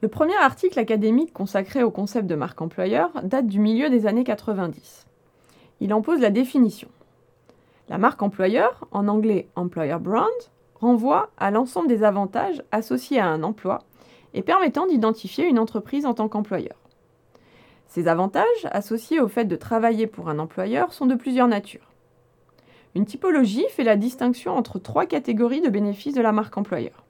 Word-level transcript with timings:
Le 0.00 0.06
premier 0.06 0.36
article 0.36 0.78
académique 0.78 1.32
consacré 1.32 1.82
au 1.82 1.90
concept 1.90 2.28
de 2.28 2.36
marque 2.36 2.60
employeur 2.60 3.10
date 3.24 3.48
du 3.48 3.58
milieu 3.58 3.90
des 3.90 4.06
années 4.06 4.22
90. 4.22 5.06
Il 5.80 5.92
en 5.92 6.02
pose 6.02 6.20
la 6.20 6.30
définition. 6.30 6.88
La 7.88 7.98
marque 7.98 8.22
employeur, 8.22 8.86
en 8.92 9.08
anglais 9.08 9.48
employer 9.56 9.96
brand, 9.98 10.28
renvoie 10.76 11.30
à 11.36 11.50
l'ensemble 11.50 11.88
des 11.88 12.04
avantages 12.04 12.62
associés 12.70 13.18
à 13.18 13.26
un 13.26 13.42
emploi 13.42 13.80
et 14.34 14.42
permettant 14.42 14.86
d'identifier 14.86 15.46
une 15.46 15.58
entreprise 15.58 16.06
en 16.06 16.14
tant 16.14 16.28
qu'employeur. 16.28 16.76
Ces 17.88 18.06
avantages, 18.06 18.44
associés 18.70 19.18
au 19.18 19.26
fait 19.26 19.46
de 19.46 19.56
travailler 19.56 20.06
pour 20.06 20.28
un 20.28 20.38
employeur, 20.38 20.92
sont 20.92 21.06
de 21.06 21.16
plusieurs 21.16 21.48
natures. 21.48 21.90
Une 22.94 23.04
typologie 23.04 23.66
fait 23.70 23.82
la 23.82 23.96
distinction 23.96 24.56
entre 24.56 24.78
trois 24.78 25.06
catégories 25.06 25.60
de 25.60 25.70
bénéfices 25.70 26.14
de 26.14 26.20
la 26.20 26.30
marque 26.30 26.56
employeur. 26.56 27.07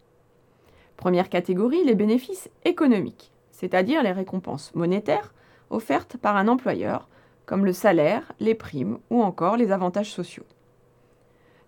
Première 0.98 1.28
catégorie, 1.28 1.84
les 1.84 1.94
bénéfices 1.94 2.50
économiques, 2.64 3.30
c'est-à-dire 3.52 4.02
les 4.02 4.10
récompenses 4.10 4.74
monétaires 4.74 5.32
offertes 5.70 6.16
par 6.16 6.36
un 6.36 6.48
employeur, 6.48 7.08
comme 7.46 7.64
le 7.64 7.72
salaire, 7.72 8.32
les 8.40 8.56
primes 8.56 8.98
ou 9.08 9.22
encore 9.22 9.56
les 9.56 9.70
avantages 9.70 10.10
sociaux. 10.10 10.42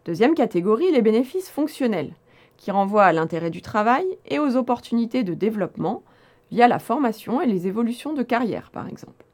Deuxième 0.05 0.35
catégorie, 0.35 0.91
les 0.91 1.01
bénéfices 1.01 1.49
fonctionnels, 1.49 2.13
qui 2.57 2.73
renvoient 2.73 3.05
à 3.05 3.13
l'intérêt 3.13 3.51
du 3.51 3.63
travail 3.63 4.05
et 4.27 4.41
aux 4.41 4.57
opportunités 4.57 5.23
de 5.23 5.35
développement 5.35 6.03
via 6.51 6.67
la 6.67 6.81
formation 6.81 7.41
et 7.41 7.47
les 7.47 7.69
évolutions 7.69 8.13
de 8.13 8.25
carrière, 8.25 8.73
par 8.73 8.89
exemple. 8.89 9.25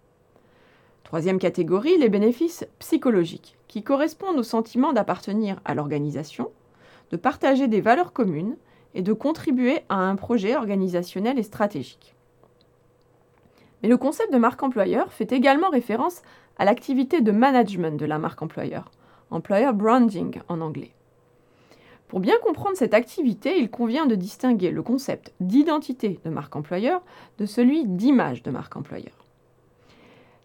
Troisième 1.04 1.38
catégorie, 1.38 1.96
les 1.96 2.10
bénéfices 2.10 2.66
psychologiques, 2.80 3.56
qui 3.66 3.82
correspondent 3.82 4.38
au 4.38 4.42
sentiment 4.42 4.92
d'appartenir 4.92 5.58
à 5.64 5.74
l'organisation, 5.74 6.50
de 7.12 7.16
partager 7.16 7.66
des 7.66 7.80
valeurs 7.80 8.12
communes 8.12 8.56
et 8.96 9.02
de 9.02 9.12
contribuer 9.12 9.80
à 9.88 9.96
un 9.96 10.16
projet 10.16 10.56
organisationnel 10.56 11.38
et 11.38 11.42
stratégique. 11.44 12.14
Mais 13.82 13.88
le 13.88 13.98
concept 13.98 14.32
de 14.32 14.38
marque 14.38 14.62
employeur 14.62 15.12
fait 15.12 15.30
également 15.32 15.68
référence 15.68 16.22
à 16.58 16.64
l'activité 16.64 17.20
de 17.20 17.30
management 17.30 18.00
de 18.00 18.06
la 18.06 18.18
marque 18.18 18.40
employeur, 18.40 18.90
employer 19.30 19.70
branding 19.74 20.40
en 20.48 20.62
anglais. 20.62 20.92
Pour 22.08 22.20
bien 22.20 22.36
comprendre 22.42 22.76
cette 22.76 22.94
activité, 22.94 23.58
il 23.58 23.70
convient 23.70 24.06
de 24.06 24.14
distinguer 24.14 24.70
le 24.70 24.82
concept 24.82 25.34
d'identité 25.40 26.18
de 26.24 26.30
marque 26.30 26.56
employeur 26.56 27.02
de 27.38 27.44
celui 27.44 27.84
d'image 27.84 28.42
de 28.42 28.50
marque 28.50 28.76
employeur. 28.76 29.26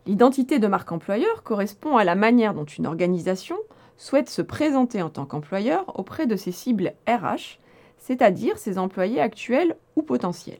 L'identité 0.08 0.60
de 0.60 0.68
marque 0.68 0.92
employeur 0.92 1.44
correspond 1.44 1.96
à 1.96 2.04
la 2.04 2.16
manière 2.16 2.54
dont 2.54 2.66
une 2.66 2.88
organisation 2.88 3.56
souhaite 3.96 4.30
se 4.30 4.42
présenter 4.42 5.02
en 5.02 5.10
tant 5.10 5.26
qu'employeur 5.26 5.98
auprès 5.98 6.26
de 6.26 6.36
ses 6.36 6.52
cibles 6.52 6.94
RH, 7.08 7.60
c'est-à-dire 8.02 8.58
ses 8.58 8.78
employés 8.78 9.22
actuels 9.22 9.78
ou 9.96 10.02
potentiels. 10.02 10.60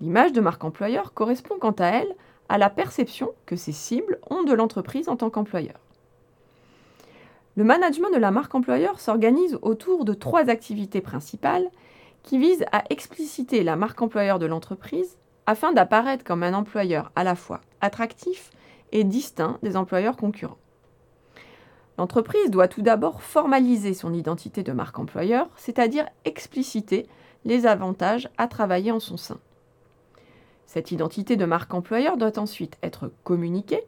L'image 0.00 0.32
de 0.32 0.40
marque 0.40 0.64
employeur 0.64 1.12
correspond 1.12 1.58
quant 1.60 1.72
à 1.72 1.86
elle 1.86 2.16
à 2.48 2.56
la 2.56 2.70
perception 2.70 3.32
que 3.46 3.56
ces 3.56 3.72
cibles 3.72 4.18
ont 4.30 4.44
de 4.44 4.54
l'entreprise 4.54 5.08
en 5.08 5.16
tant 5.16 5.28
qu'employeur. 5.28 5.78
Le 7.56 7.64
management 7.64 8.10
de 8.10 8.18
la 8.18 8.30
marque 8.30 8.54
employeur 8.54 8.98
s'organise 9.00 9.58
autour 9.62 10.04
de 10.04 10.14
trois 10.14 10.48
activités 10.48 11.00
principales 11.00 11.68
qui 12.22 12.38
visent 12.38 12.64
à 12.72 12.84
expliciter 12.90 13.62
la 13.62 13.76
marque 13.76 14.00
employeur 14.02 14.38
de 14.38 14.46
l'entreprise 14.46 15.18
afin 15.46 15.72
d'apparaître 15.72 16.24
comme 16.24 16.42
un 16.42 16.54
employeur 16.54 17.12
à 17.16 17.24
la 17.24 17.34
fois 17.34 17.60
attractif 17.80 18.50
et 18.92 19.04
distinct 19.04 19.58
des 19.62 19.76
employeurs 19.76 20.16
concurrents. 20.16 20.58
L'entreprise 21.98 22.50
doit 22.50 22.68
tout 22.68 22.82
d'abord 22.82 23.22
formaliser 23.22 23.94
son 23.94 24.12
identité 24.12 24.62
de 24.62 24.72
marque 24.72 24.98
employeur, 24.98 25.48
c'est-à-dire 25.56 26.06
expliciter 26.24 27.06
les 27.44 27.66
avantages 27.66 28.28
à 28.36 28.48
travailler 28.48 28.90
en 28.90 29.00
son 29.00 29.16
sein. 29.16 29.38
Cette 30.66 30.90
identité 30.90 31.36
de 31.36 31.44
marque 31.44 31.72
employeur 31.72 32.16
doit 32.16 32.38
ensuite 32.38 32.78
être 32.82 33.12
communiquée 33.22 33.82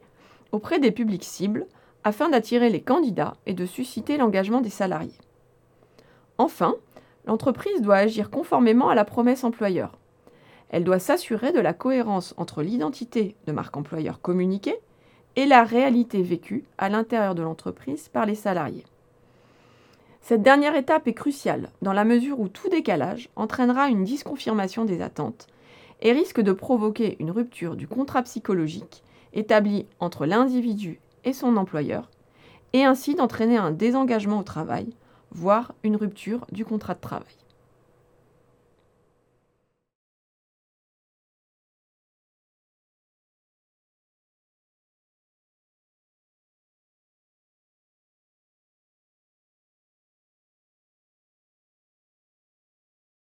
auprès 0.51 0.79
des 0.79 0.91
publics 0.91 1.25
cibles 1.25 1.65
afin 2.03 2.29
d'attirer 2.29 2.69
les 2.69 2.81
candidats 2.81 3.35
et 3.45 3.53
de 3.53 3.65
susciter 3.65 4.17
l'engagement 4.17 4.61
des 4.61 4.69
salariés. 4.69 5.17
Enfin, 6.37 6.75
l'entreprise 7.25 7.81
doit 7.81 7.97
agir 7.97 8.29
conformément 8.29 8.87
à 8.87 8.95
la 8.95 9.03
promesse 9.03 9.43
employeur. 9.43 9.97
Elle 10.69 10.83
doit 10.83 10.99
s'assurer 10.99 11.51
de 11.51 11.59
la 11.59 11.73
cohérence 11.73 12.33
entre 12.37 12.61
l'identité 12.61 13.35
de 13.45 13.51
marque 13.51 13.75
employeur 13.75 14.21
communiquée 14.21 14.79
et 15.37 15.45
la 15.45 15.63
réalité 15.63 16.23
vécue 16.23 16.65
à 16.77 16.89
l'intérieur 16.89 17.35
de 17.35 17.43
l'entreprise 17.43 18.09
par 18.09 18.25
les 18.25 18.35
salariés. 18.35 18.83
Cette 20.19 20.41
dernière 20.41 20.75
étape 20.75 21.07
est 21.07 21.13
cruciale 21.13 21.69
dans 21.81 21.93
la 21.93 22.03
mesure 22.03 22.39
où 22.39 22.49
tout 22.49 22.67
décalage 22.69 23.29
entraînera 23.37 23.87
une 23.87 24.03
disconfirmation 24.03 24.83
des 24.83 25.01
attentes 25.01 25.47
et 26.01 26.11
risque 26.11 26.41
de 26.41 26.51
provoquer 26.51 27.15
une 27.19 27.31
rupture 27.31 27.75
du 27.75 27.87
contrat 27.87 28.23
psychologique 28.23 29.03
établi 29.31 29.85
entre 29.99 30.25
l'individu 30.25 30.99
et 31.23 31.33
son 31.33 31.55
employeur, 31.55 32.09
et 32.73 32.83
ainsi 32.83 33.13
d'entraîner 33.13 33.57
un 33.57 33.71
désengagement 33.71 34.39
au 34.39 34.43
travail, 34.43 34.89
voire 35.31 35.73
une 35.83 35.95
rupture 35.95 36.45
du 36.51 36.65
contrat 36.65 36.95
de 36.95 36.99
travail. 36.99 37.35